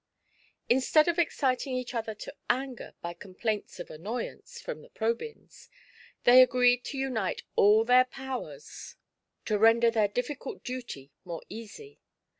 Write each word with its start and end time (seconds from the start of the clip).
Instead 0.67 1.07
of 1.07 1.19
exciting 1.19 1.75
each 1.75 1.93
other 1.93 2.15
to 2.15 2.33
anger 2.49 2.95
by 3.03 3.13
complaints 3.13 3.79
of 3.79 3.91
annoyance 3.91 4.59
from 4.59 4.81
the 4.81 4.89
Probyns, 4.89 5.69
they 6.23 6.41
agreed 6.41 6.83
to 6.85 6.97
unite 6.97 7.43
all 7.55 7.85
their 7.85 8.05
powers 8.05 8.95
to 9.45 9.59
render 9.59 9.91
their 9.91 10.07
difficult 10.07 10.63
duty 10.63 11.11
more 11.23 11.43
easy. 11.49 11.99